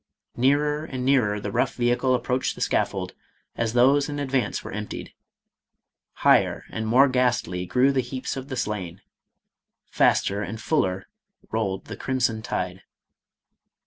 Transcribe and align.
Nearer 0.35 0.83
and 0.83 1.05
nearer 1.05 1.39
the 1.39 1.51
rough 1.51 1.75
ve 1.75 1.89
hicle 1.95 2.15
approached 2.15 2.55
the 2.55 2.61
scaffold, 2.61 3.13
as 3.55 3.73
those 3.73 4.09
in 4.09 4.17
advance 4.17 4.63
were 4.63 4.71
emptied; 4.71 5.13
higher 6.25 6.63
and 6.71 6.87
more 6.87 7.07
ghastly 7.07 7.67
grew 7.67 7.91
the 7.91 8.01
heaps 8.01 8.35
of 8.35 8.47
the 8.49 8.57
slain; 8.57 9.03
faster 9.91 10.41
and 10.41 10.59
fuller 10.59 11.05
rolled 11.51 11.85
the 11.85 11.95
crimson 11.97 12.41
tide. 12.41 12.81